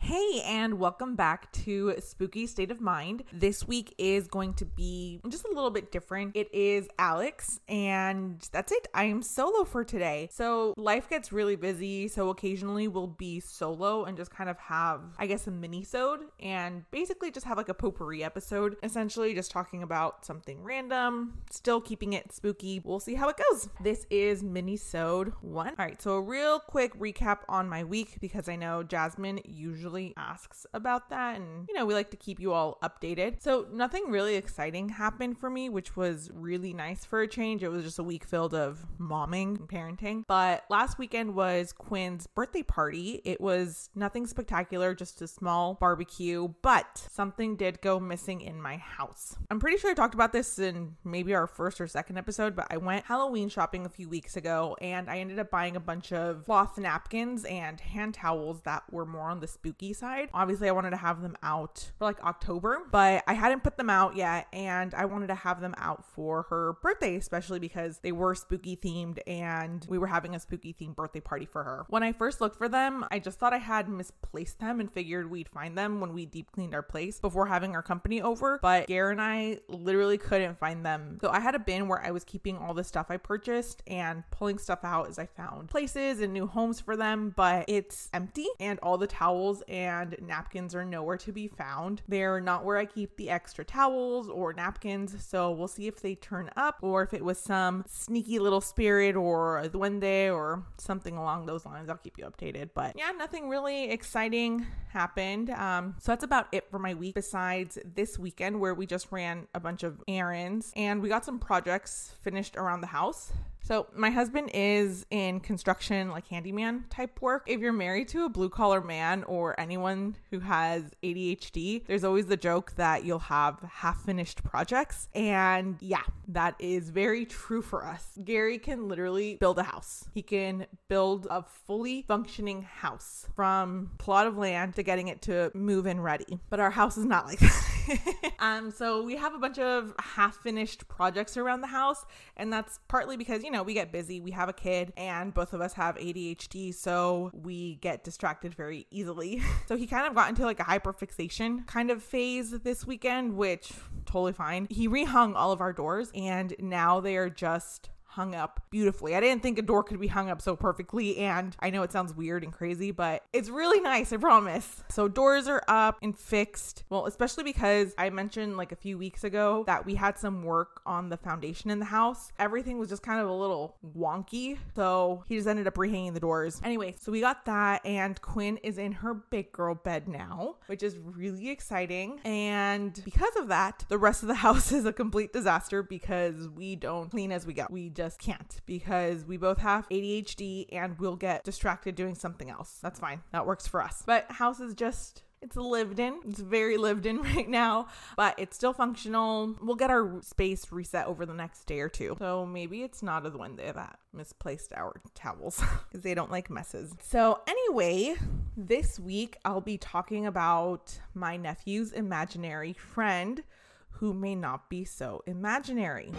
[0.00, 3.24] Hey, and welcome back to Spooky State of Mind.
[3.32, 6.34] This week is going to be just a little bit different.
[6.34, 8.86] It is Alex, and that's it.
[8.94, 10.30] I am solo for today.
[10.32, 15.02] So, life gets really busy, so occasionally we'll be solo and just kind of have,
[15.18, 19.82] I guess, a mini-sode and basically just have like a potpourri episode, essentially just talking
[19.82, 22.80] about something random, still keeping it spooky.
[22.82, 23.68] We'll see how it goes.
[23.82, 25.74] This is mini-sode one.
[25.78, 29.87] All right, so a real quick recap on my week because I know Jasmine usually
[29.88, 31.36] usually asks about that.
[31.36, 33.42] And, you know, we like to keep you all updated.
[33.42, 37.62] So, nothing really exciting happened for me, which was really nice for a change.
[37.62, 40.24] It was just a week filled of momming and parenting.
[40.26, 43.22] But last weekend was Quinn's birthday party.
[43.24, 48.76] It was nothing spectacular, just a small barbecue, but something did go missing in my
[48.76, 49.36] house.
[49.50, 52.66] I'm pretty sure I talked about this in maybe our first or second episode, but
[52.70, 56.12] I went Halloween shopping a few weeks ago and I ended up buying a bunch
[56.12, 60.28] of cloth napkins and hand towels that were more on the spooky spooky side.
[60.34, 63.90] Obviously, I wanted to have them out for like October, but I hadn't put them
[63.90, 64.48] out yet.
[64.52, 68.76] And I wanted to have them out for her birthday, especially because they were spooky
[68.76, 71.84] themed and we were having a spooky themed birthday party for her.
[71.88, 75.30] When I first looked for them, I just thought I had misplaced them and figured
[75.30, 78.58] we'd find them when we deep cleaned our place before having our company over.
[78.60, 81.18] But Gare and I literally couldn't find them.
[81.20, 84.24] So I had a bin where I was keeping all the stuff I purchased and
[84.30, 88.46] pulling stuff out as I found places and new homes for them, but it's empty
[88.58, 92.02] and all the towels and napkins are nowhere to be found.
[92.08, 96.14] They're not where I keep the extra towels or napkins, so we'll see if they
[96.14, 101.16] turn up or if it was some sneaky little spirit or a duende or something
[101.16, 101.88] along those lines.
[101.88, 102.70] I'll keep you updated.
[102.74, 105.50] But yeah, nothing really exciting happened.
[105.50, 109.46] Um, so that's about it for my week, besides this weekend where we just ran
[109.54, 113.32] a bunch of errands and we got some projects finished around the house.
[113.68, 117.44] So, my husband is in construction, like handyman type work.
[117.46, 122.24] If you're married to a blue collar man or anyone who has ADHD, there's always
[122.24, 125.10] the joke that you'll have half finished projects.
[125.14, 128.18] And yeah, that is very true for us.
[128.24, 134.26] Gary can literally build a house, he can build a fully functioning house from plot
[134.26, 136.40] of land to getting it to move in ready.
[136.48, 137.77] But our house is not like that.
[138.38, 142.04] um, so, we have a bunch of half finished projects around the house,
[142.36, 145.52] and that's partly because, you know, we get busy, we have a kid, and both
[145.52, 149.42] of us have ADHD, so we get distracted very easily.
[149.66, 153.72] so he kind of got into like a hyperfixation kind of phase this weekend, which
[154.06, 154.66] totally fine.
[154.70, 159.14] He rehung all of our doors, and now they are just hung up beautifully.
[159.14, 161.18] I didn't think a door could be hung up so perfectly.
[161.18, 164.82] And I know it sounds weird and crazy, but it's really nice, I promise.
[164.88, 166.84] So doors are up and fixed.
[166.88, 170.80] Well, especially because I mentioned like a few weeks ago that we had some work
[170.86, 172.32] on the foundation in the house.
[172.38, 174.58] Everything was just kind of a little wonky.
[174.74, 176.60] So he just ended up rehanging the doors.
[176.64, 177.84] Anyway, so we got that.
[177.84, 182.20] And Quinn is in her big girl bed now, which is really exciting.
[182.24, 186.74] And because of that, the rest of the house is a complete disaster because we
[186.74, 187.66] don't clean as we go.
[187.70, 192.78] We just can't because we both have ADHD and we'll get distracted doing something else.
[192.80, 193.22] That's fine.
[193.32, 194.04] That works for us.
[194.06, 196.20] But house is just it's lived in.
[196.24, 199.56] It's very lived in right now, but it's still functional.
[199.60, 202.14] We'll get our space reset over the next day or two.
[202.20, 206.94] So maybe it's not a Duende that misplaced our towels because they don't like messes.
[207.02, 208.14] So, anyway,
[208.56, 213.42] this week I'll be talking about my nephew's imaginary friend
[213.90, 216.12] who may not be so imaginary.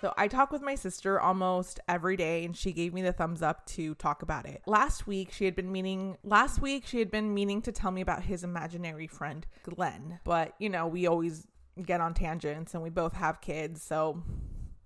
[0.00, 3.42] So I talk with my sister almost every day and she gave me the thumbs
[3.42, 4.62] up to talk about it.
[4.66, 8.00] Last week she had been meaning last week she had been meaning to tell me
[8.00, 10.20] about his imaginary friend Glenn.
[10.24, 11.46] But, you know, we always
[11.84, 14.22] get on tangents and we both have kids, so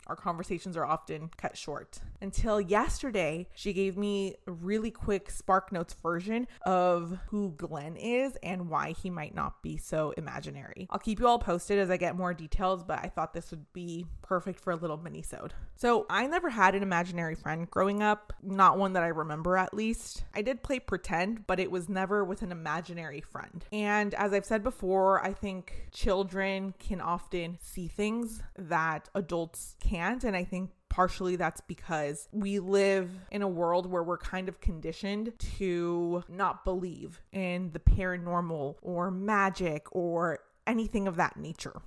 [0.07, 2.01] our conversations are often cut short.
[2.21, 8.37] Until yesterday, she gave me a really quick Spark Notes version of who Glenn is
[8.43, 10.87] and why he might not be so imaginary.
[10.91, 13.73] I'll keep you all posted as I get more details, but I thought this would
[13.73, 15.55] be perfect for a little mini-sode.
[15.77, 19.75] So I never had an imaginary friend growing up, not one that I remember at
[19.75, 20.25] least.
[20.35, 23.65] I did play pretend, but it was never with an imaginary friend.
[23.73, 30.25] And as I've said before, I think children can often see things that adults can't.
[30.25, 34.61] And I think partially that's because we live in a world where we're kind of
[34.61, 41.83] conditioned to not believe in the paranormal or magic or anything of that nature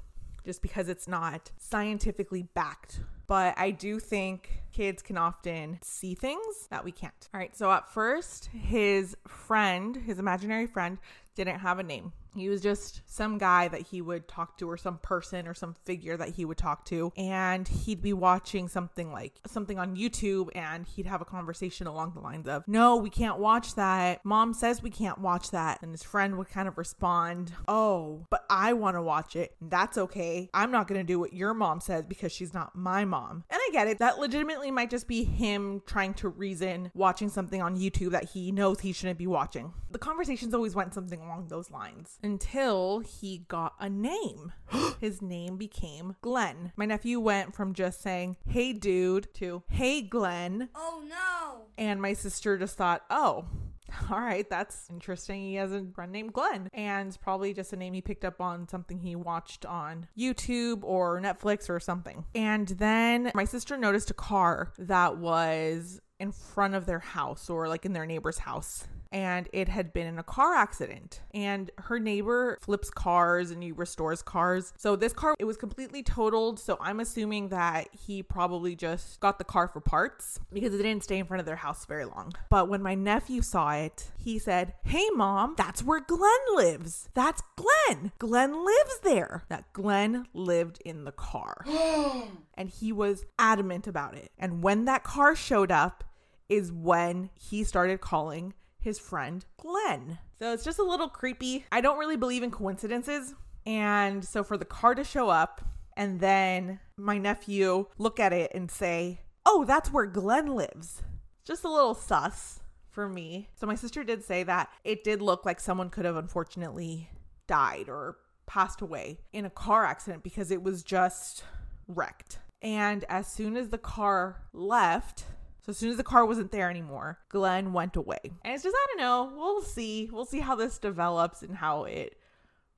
[0.48, 3.02] just because it's not scientifically backed.
[3.28, 7.28] But I do think kids can often see things that we can't.
[7.34, 11.00] All right, so at first, his friend, his imaginary friend,
[11.36, 12.14] didn't have a name.
[12.36, 15.76] He was just some guy that he would talk to, or some person, or some
[15.86, 17.12] figure that he would talk to.
[17.18, 22.14] And he'd be watching something like something on YouTube, and he'd have a conversation along
[22.14, 24.24] the lines of, No, we can't watch that.
[24.26, 25.82] Mom says we can't watch that.
[25.82, 29.56] And his friend would kind of respond, Oh, but I want to watch it.
[29.62, 30.50] That's okay.
[30.54, 33.44] I'm not going to do what your mom says because she's not my mom.
[33.50, 34.00] And I get it.
[34.00, 38.52] That legitimately might just be him trying to reason watching something on YouTube that he
[38.52, 39.74] knows he shouldn't be watching.
[39.92, 44.54] The conversations always went something along those lines until he got a name.
[45.00, 46.72] His name became Glenn.
[46.76, 50.70] My nephew went from just saying, Hey, dude, to Hey, Glenn.
[50.76, 51.66] Oh no.
[51.78, 53.46] And my sister just thought, Oh,
[54.12, 55.42] all right, that's interesting.
[55.42, 58.68] He has a friend named Glenn, and probably just a name he picked up on
[58.68, 62.26] something he watched on YouTube or Netflix or something.
[62.36, 67.68] And then my sister noticed a car that was in front of their house or
[67.68, 71.22] like in their neighbor's house and it had been in a car accident.
[71.34, 74.74] And her neighbor flips cars and he restores cars.
[74.78, 76.60] So this car, it was completely totaled.
[76.60, 81.04] So I'm assuming that he probably just got the car for parts because it didn't
[81.04, 82.34] stay in front of their house very long.
[82.50, 87.10] But when my nephew saw it, he said, Hey, mom, that's where Glenn lives.
[87.14, 88.12] That's Glenn.
[88.20, 89.44] Glenn lives there.
[89.50, 91.66] That Glenn lived in the car.
[92.56, 94.32] and he was adamant about it.
[94.38, 96.04] And when that car showed up,
[96.50, 100.20] is when he started calling his friend Glenn.
[100.40, 101.66] So it's just a little creepy.
[101.72, 103.34] I don't really believe in coincidences.
[103.66, 105.62] And so for the car to show up
[105.96, 111.02] and then my nephew look at it and say, Oh, that's where Glenn lives.
[111.44, 112.60] Just a little sus
[112.90, 113.50] for me.
[113.56, 117.10] So my sister did say that it did look like someone could have unfortunately
[117.48, 121.44] died or passed away in a car accident because it was just
[121.88, 122.40] wrecked.
[122.62, 125.26] And as soon as the car left,
[125.68, 128.20] so as soon as the car wasn't there anymore, Glenn went away.
[128.24, 130.08] And it's just, I don't know, we'll see.
[130.10, 132.18] We'll see how this develops and how it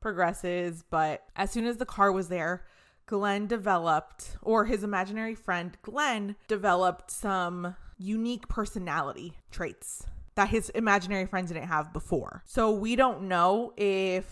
[0.01, 0.83] progresses.
[0.89, 2.65] But as soon as the car was there,
[3.05, 11.27] Glenn developed, or his imaginary friend Glenn developed some unique personality traits that his imaginary
[11.27, 12.41] friends didn't have before.
[12.47, 14.25] So we don't know if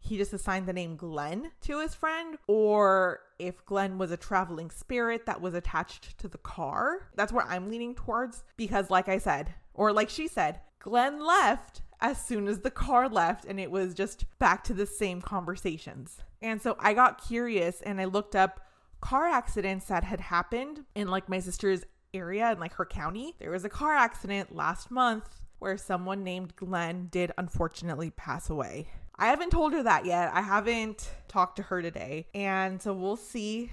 [0.00, 4.70] he just assigned the name Glenn to his friend, or if Glenn was a traveling
[4.70, 7.08] spirit that was attached to the car.
[7.14, 11.82] That's where I'm leaning towards because, like I said, or like she said, Glenn left
[12.00, 16.18] as soon as the car left, and it was just back to the same conversations.
[16.42, 18.60] And so I got curious and I looked up
[19.00, 23.34] car accidents that had happened in like my sister's area and like her county.
[23.38, 28.88] There was a car accident last month where someone named Glenn did unfortunately pass away.
[29.22, 30.32] I haven't told her that yet.
[30.34, 32.26] I haven't talked to her today.
[32.34, 33.70] And so we'll see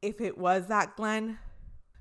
[0.00, 1.38] if it was that Glenn.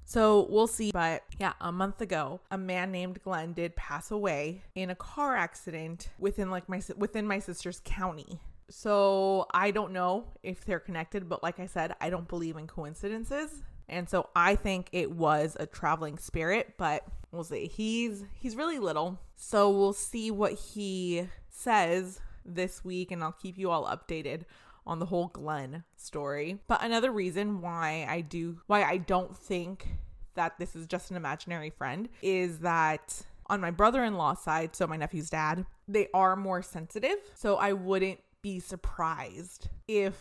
[0.03, 0.91] So we'll see.
[0.91, 5.35] But yeah, a month ago, a man named Glenn did pass away in a car
[5.35, 8.39] accident within like my within my sister's county.
[8.69, 12.67] So I don't know if they're connected, but like I said, I don't believe in
[12.67, 13.63] coincidences.
[13.89, 17.65] And so I think it was a traveling spirit, but we'll see.
[17.65, 19.19] He's he's really little.
[19.35, 24.43] So we'll see what he says this week and I'll keep you all updated
[24.85, 26.59] on the whole Glenn story.
[26.67, 29.87] But another reason why I do why I don't think
[30.35, 34.97] that this is just an imaginary friend is that on my brother-in-law side, so my
[34.97, 37.17] nephew's dad, they are more sensitive.
[37.35, 40.15] So I wouldn't be surprised if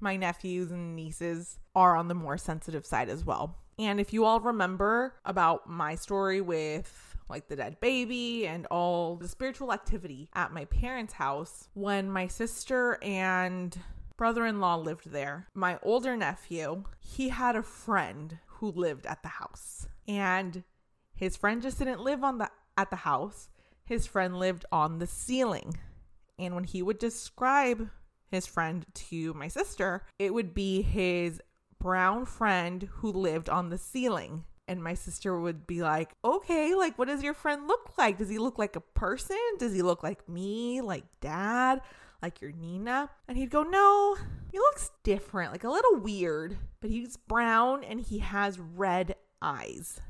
[0.00, 3.56] my nephews and nieces are on the more sensitive side as well.
[3.78, 9.16] And if you all remember about my story with like the dead baby and all
[9.16, 13.78] the spiritual activity at my parents' house when my sister and
[14.16, 15.48] brother in law lived there.
[15.54, 19.88] My older nephew, he had a friend who lived at the house.
[20.08, 20.64] And
[21.14, 23.48] his friend just didn't live on the at the house.
[23.84, 25.78] His friend lived on the ceiling.
[26.38, 27.90] And when he would describe
[28.30, 31.40] his friend to my sister, it would be his
[31.78, 34.44] brown friend who lived on the ceiling.
[34.68, 38.18] And my sister would be like, okay, like, what does your friend look like?
[38.18, 39.38] Does he look like a person?
[39.58, 41.82] Does he look like me, like dad,
[42.20, 43.10] like your Nina?
[43.28, 44.16] And he'd go, no,
[44.50, 50.00] he looks different, like a little weird, but he's brown and he has red eyes.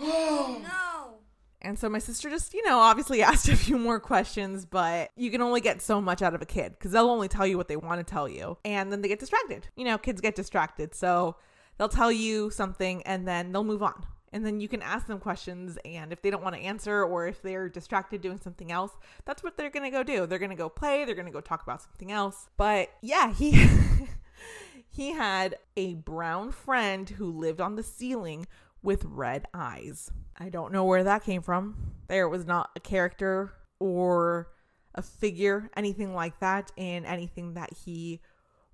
[0.00, 1.18] Oh no.
[1.62, 5.30] And so my sister just, you know, obviously asked a few more questions, but you
[5.30, 7.68] can only get so much out of a kid because they'll only tell you what
[7.68, 8.56] they want to tell you.
[8.64, 9.68] And then they get distracted.
[9.76, 10.94] You know, kids get distracted.
[10.94, 11.36] So
[11.80, 14.04] they'll tell you something and then they'll move on.
[14.34, 15.78] And then you can ask them questions.
[15.86, 18.92] And if they don't want to answer or if they're distracted doing something else,
[19.24, 20.26] that's what they're going to go do.
[20.26, 22.48] They're going to go play, they're going to go talk about something else.
[22.58, 23.66] But yeah, he.
[24.90, 28.46] he had a brown friend who lived on the ceiling
[28.82, 30.10] with red eyes.
[30.38, 31.94] I don't know where that came from.
[32.08, 34.48] There was not a character or
[34.94, 38.20] a figure, anything like that, in anything that he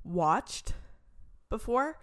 [0.03, 0.73] watched
[1.51, 1.99] before.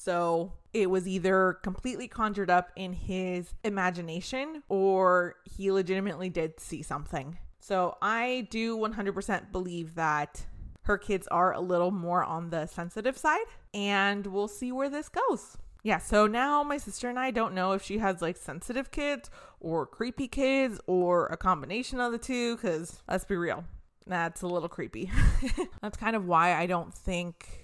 [0.00, 6.80] So it was either completely conjured up in his imagination or he legitimately did see
[6.80, 7.36] something.
[7.58, 10.46] So I do 100% believe that
[10.84, 15.10] her kids are a little more on the sensitive side, and we'll see where this
[15.10, 15.58] goes.
[15.82, 19.28] Yeah, so now my sister and I don't know if she has like sensitive kids
[19.60, 23.64] or creepy kids or a combination of the two, because let's be real,
[24.06, 25.10] that's a little creepy.
[25.82, 27.60] that's kind of why I don't think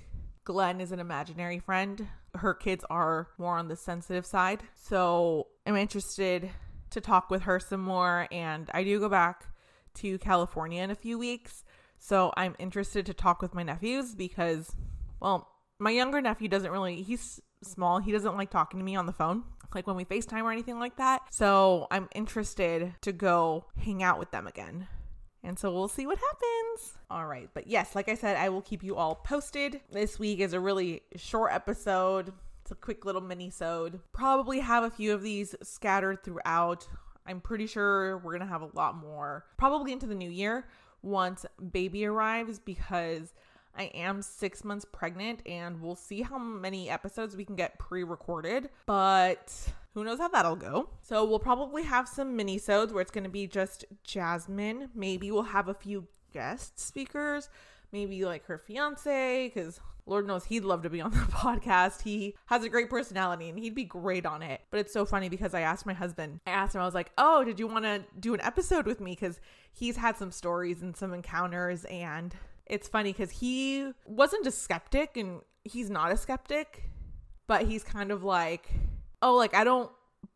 [0.47, 2.07] Glenn is an imaginary friend.
[2.37, 4.63] Her kids are more on the sensitive side.
[4.75, 6.51] So I'm interested
[6.91, 8.29] to talk with her some more.
[8.31, 9.47] And I do go back
[9.95, 11.65] to California in a few weeks.
[11.99, 14.75] So I'm interested to talk with my nephews because,
[15.21, 17.99] well, my younger nephew doesn't really, he's small.
[17.99, 20.79] He doesn't like talking to me on the phone, like when we FaceTime or anything
[20.79, 21.23] like that.
[21.31, 24.89] So I'm interested to go hang out with them again.
[25.47, 26.99] And so we'll see what happens.
[27.09, 27.49] All right.
[27.55, 29.81] But yes, like I said, I will keep you all posted.
[29.93, 32.33] This week is a really short episode.
[32.63, 34.01] It's a quick little mini-sode.
[34.13, 36.89] Probably have a few of these scattered throughout.
[37.27, 40.67] I'm pretty sure we're to have a lot more probably into the new year
[41.03, 43.33] once baby arrives because
[43.77, 48.03] I am six months pregnant and we'll see how many episodes we can get pre
[48.03, 48.69] recorded.
[48.87, 49.53] But
[49.97, 50.91] who knows how that'll go.
[51.01, 54.91] So we'll probably have some mini-sodes where it's going to be just Jasmine.
[54.95, 57.49] Maybe we'll have a few guest speakers,
[57.93, 62.03] maybe like her fiance, because Lord knows he'd love to be on the podcast.
[62.03, 64.61] He has a great personality and he'd be great on it.
[64.71, 67.11] But it's so funny because I asked my husband, I asked him, I was like,
[67.17, 69.13] oh, did you want to do an episode with me?
[69.13, 69.41] Because
[69.73, 71.87] he's had some stories and some encounters.
[71.87, 72.35] And
[72.67, 76.91] it's funny because he wasn't a skeptic and he's not a skeptic,
[77.47, 78.69] but he's kind of like,
[79.23, 79.91] oh, like I don't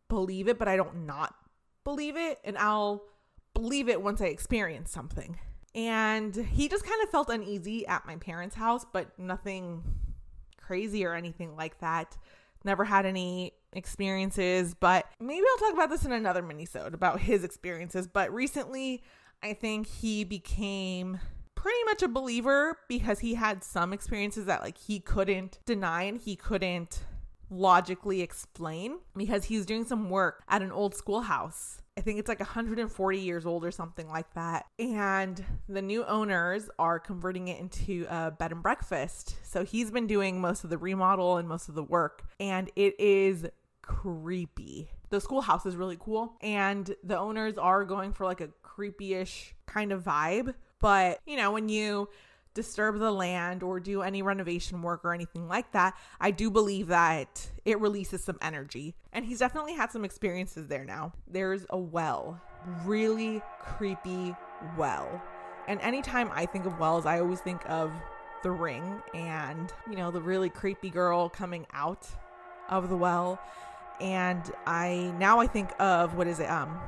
[0.09, 1.33] believe it, but I don't not
[1.83, 2.39] believe it.
[2.43, 3.03] And I'll
[3.53, 5.39] believe it once I experience something.
[5.73, 9.83] And he just kind of felt uneasy at my parents' house, but nothing
[10.57, 12.17] crazy or anything like that.
[12.63, 17.43] Never had any experiences, but maybe I'll talk about this in another minisode about his
[17.43, 18.05] experiences.
[18.05, 19.01] But recently,
[19.41, 21.19] I think he became
[21.55, 26.19] pretty much a believer because he had some experiences that like he couldn't deny and
[26.19, 27.03] he couldn't
[27.51, 31.81] logically explain because he's doing some work at an old schoolhouse.
[31.97, 34.65] I think it's like 140 years old or something like that.
[34.79, 39.35] And the new owners are converting it into a bed and breakfast.
[39.43, 42.23] So he's been doing most of the remodel and most of the work.
[42.39, 43.45] And it is
[43.81, 44.89] creepy.
[45.09, 46.37] The schoolhouse is really cool.
[46.41, 50.55] And the owners are going for like a creepy ish kind of vibe.
[50.79, 52.07] But, you know, when you
[52.53, 56.87] disturb the land or do any renovation work or anything like that, I do believe
[56.87, 58.95] that it releases some energy.
[59.13, 61.13] And he's definitely had some experiences there now.
[61.27, 62.41] There's a well,
[62.85, 64.35] really creepy
[64.77, 65.21] well.
[65.67, 67.91] And anytime I think of wells, I always think of
[68.43, 72.07] the ring and, you know, the really creepy girl coming out
[72.69, 73.39] of the well.
[73.99, 76.49] And I now I think of what is it?
[76.49, 76.79] Um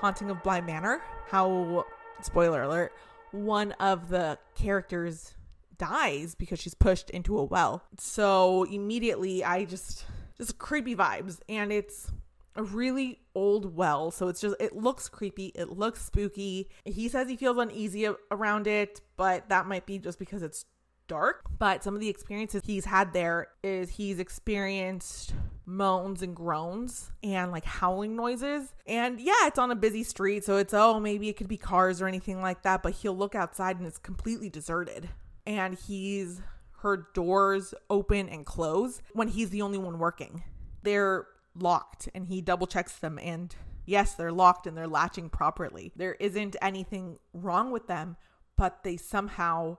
[0.00, 1.00] Haunting of Bly Manor.
[1.28, 1.84] How
[2.22, 2.92] spoiler alert
[3.32, 5.34] one of the characters
[5.78, 7.82] dies because she's pushed into a well.
[7.98, 10.04] So immediately I just
[10.36, 12.10] just creepy vibes and it's
[12.56, 14.10] a really old well.
[14.10, 16.68] So it's just it looks creepy, it looks spooky.
[16.84, 20.66] He says he feels uneasy around it, but that might be just because it's
[21.08, 21.42] dark.
[21.58, 25.34] But some of the experiences he's had there is he's experienced
[25.70, 28.74] moans and groans and like howling noises.
[28.86, 32.02] And yeah, it's on a busy street, so it's oh, maybe it could be cars
[32.02, 35.08] or anything like that, but he'll look outside and it's completely deserted.
[35.46, 36.42] And he's
[36.78, 40.42] heard doors open and close when he's the only one working.
[40.82, 43.54] They're locked and he double checks them and
[43.86, 45.92] yes, they're locked and they're latching properly.
[45.94, 48.16] There isn't anything wrong with them,
[48.56, 49.78] but they somehow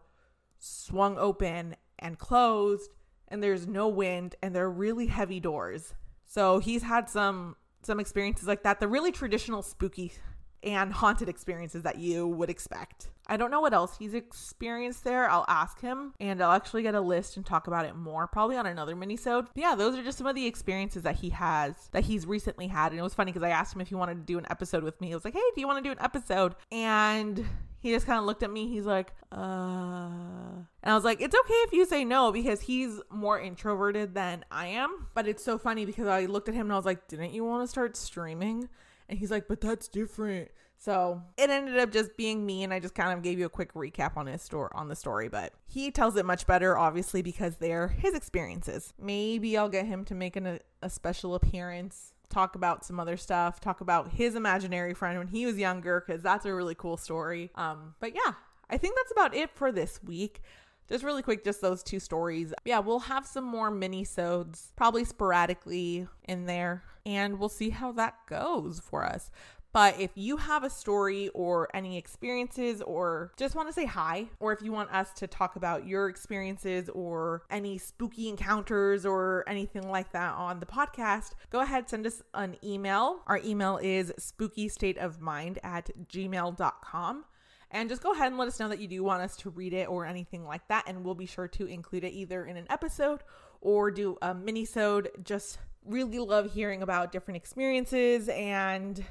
[0.58, 2.92] swung open and closed
[3.32, 5.96] and there's no wind and they're really heavy doors.
[6.26, 8.80] So he's had some some experiences like that.
[8.80, 10.12] The really traditional spooky
[10.64, 13.10] and haunted experiences that you would expect.
[13.28, 15.30] I don't know what else he's experienced there.
[15.30, 18.58] I'll ask him and I'll actually get a list and talk about it more probably
[18.58, 19.48] on another minisode.
[19.54, 22.68] But yeah, those are just some of the experiences that he has that he's recently
[22.68, 22.92] had.
[22.92, 24.84] And it was funny because I asked him if he wanted to do an episode
[24.84, 25.12] with me.
[25.12, 26.56] I was like, hey, do you want to do an episode?
[26.72, 27.46] And
[27.82, 28.68] he just kind of looked at me.
[28.68, 30.10] He's like, uh.
[30.84, 34.46] And I was like, it's okay if you say no because he's more introverted than
[34.52, 35.08] I am.
[35.16, 37.44] But it's so funny because I looked at him and I was like, didn't you
[37.44, 38.70] want to start streaming?
[39.10, 40.52] And he's like, but that's different.
[40.78, 43.50] So it ended up just being me, and I just kind of gave you a
[43.50, 45.28] quick recap on his story on the story.
[45.28, 48.94] But he tells it much better, obviously, because they're his experiences.
[49.00, 53.60] Maybe I'll get him to make an, a special appearance talk about some other stuff,
[53.60, 57.52] talk about his imaginary friend when he was younger, because that's a really cool story.
[57.56, 58.34] Um, but yeah,
[58.70, 60.42] I think that's about it for this week.
[60.90, 62.54] Just really quick, just those two stories.
[62.66, 68.16] Yeah, we'll have some more mini-sodes, probably sporadically in there, and we'll see how that
[68.28, 69.32] goes for us.
[69.74, 74.28] But if you have a story or any experiences or just want to say hi,
[74.40, 79.46] or if you want us to talk about your experiences or any spooky encounters or
[79.48, 83.22] anything like that on the podcast, go ahead, send us an email.
[83.28, 87.26] Our email is spookystateofmind at gmail.com.
[87.74, 89.74] And just go ahead and let us know that you do want us to read
[89.74, 90.84] it or anything like that.
[90.88, 93.22] And we'll be sure to include it either in an episode
[93.62, 95.12] or do a mini-sode.
[95.24, 99.06] Just really love hearing about different experiences and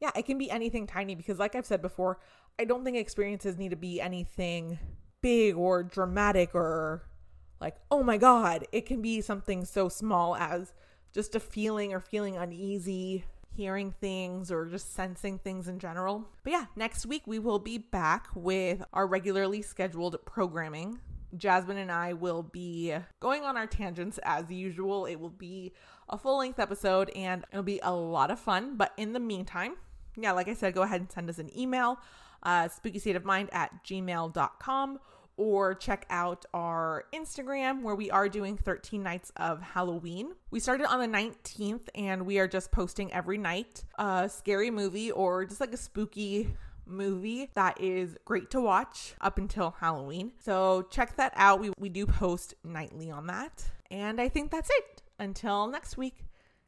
[0.00, 2.18] yeah, it can be anything tiny because, like I've said before,
[2.58, 4.78] I don't think experiences need to be anything
[5.22, 7.08] big or dramatic or
[7.60, 8.66] like, oh my God.
[8.72, 10.72] It can be something so small as
[11.12, 13.24] just a feeling or feeling uneasy,
[13.56, 16.28] hearing things, or just sensing things in general.
[16.42, 20.98] But yeah, next week we will be back with our regularly scheduled programming.
[21.36, 25.06] Jasmine and I will be going on our tangents as usual.
[25.06, 25.72] It will be
[26.08, 28.76] a full length episode and it'll be a lot of fun.
[28.76, 29.76] But in the meantime,
[30.16, 31.98] yeah, like I said, go ahead and send us an email,
[32.42, 34.98] uh, spookystateofmind at gmail.com,
[35.36, 40.32] or check out our Instagram where we are doing 13 nights of Halloween.
[40.50, 45.10] We started on the 19th and we are just posting every night a scary movie
[45.10, 46.54] or just like a spooky
[46.86, 50.32] movie that is great to watch up until Halloween.
[50.38, 51.60] So check that out.
[51.60, 53.64] We, we do post nightly on that.
[53.90, 55.02] And I think that's it.
[55.18, 56.24] Until next week,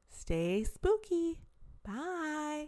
[0.08, 1.40] stay spooky.
[1.84, 2.64] Bye.